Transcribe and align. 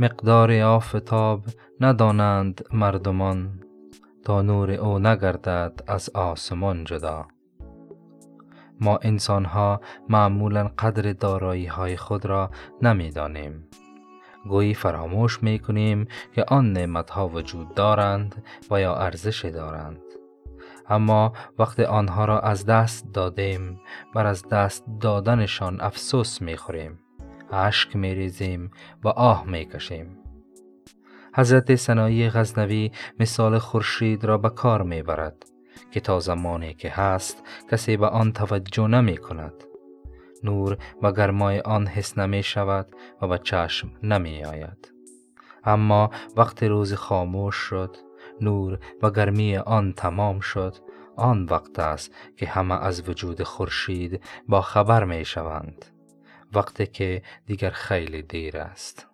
مقدار 0.00 0.60
آفتاب 0.60 1.44
ندانند 1.80 2.66
مردمان 2.72 3.60
تا 4.24 4.42
نور 4.42 4.70
او 4.70 4.98
نگردد 4.98 5.80
از 5.86 6.10
آسمان 6.14 6.84
جدا. 6.84 7.26
ما 8.80 8.98
انسان 9.02 9.44
ها 9.44 9.80
معمولا 10.08 10.70
قدر 10.78 11.12
دارایی 11.12 11.66
های 11.66 11.96
خود 11.96 12.26
را 12.26 12.50
نمی 12.82 13.10
دانیم 13.10 13.68
گویی 14.48 14.74
فراموش 14.74 15.42
می 15.42 15.58
کنیم 15.58 16.08
که 16.34 16.44
آن 16.48 16.72
نعمت 16.72 17.10
ها 17.10 17.28
وجود 17.28 17.74
دارند 17.74 18.44
و 18.70 18.80
یا 18.80 18.96
ارزش 18.96 19.44
دارند. 19.44 20.00
اما 20.88 21.32
وقت 21.58 21.80
آنها 21.80 22.24
را 22.24 22.40
از 22.40 22.66
دست 22.66 23.12
دادیم 23.14 23.80
بر 24.14 24.26
از 24.26 24.48
دست 24.48 24.84
دادنشان 25.00 25.80
افسوس 25.80 26.42
می 26.42 26.56
خوریم 26.56 26.98
اشک 27.52 27.96
می 27.96 28.14
ریزیم 28.14 28.70
و 29.04 29.08
آه 29.08 29.46
می 29.46 29.64
کشیم. 29.64 30.18
حضرت 31.34 31.74
سنایی 31.74 32.30
غزنوی 32.30 32.92
مثال 33.20 33.58
خورشید 33.58 34.24
را 34.24 34.38
به 34.38 34.50
کار 34.50 34.82
می 34.82 35.02
برد 35.02 35.44
که 35.90 36.00
تا 36.00 36.20
زمانی 36.20 36.74
که 36.74 36.90
هست 36.90 37.42
کسی 37.70 37.96
به 37.96 38.06
آن 38.06 38.32
توجه 38.32 38.86
نمی 38.86 39.16
کند. 39.16 39.64
نور 40.44 40.78
و 41.02 41.12
گرمای 41.12 41.60
آن 41.60 41.86
حس 41.86 42.18
نمی 42.18 42.42
شود 42.42 42.86
و 43.22 43.28
به 43.28 43.38
چشم 43.38 43.90
نمی 44.02 44.44
آید. 44.44 44.92
اما 45.64 46.10
وقت 46.36 46.62
روز 46.62 46.94
خاموش 46.94 47.54
شد 47.56 47.96
نور 48.40 48.78
و 49.02 49.10
گرمی 49.10 49.56
آن 49.56 49.92
تمام 49.92 50.40
شد 50.40 50.76
آن 51.16 51.44
وقت 51.44 51.78
است 51.78 52.14
که 52.36 52.46
همه 52.46 52.84
از 52.84 53.08
وجود 53.08 53.42
خورشید 53.42 54.20
با 54.48 54.60
خبر 54.60 55.04
می 55.04 55.24
شوند. 55.24 55.97
وقتی 56.52 56.86
که 56.86 57.22
دیگر 57.46 57.70
خیلی 57.70 58.22
دیر 58.22 58.58
است. 58.58 59.06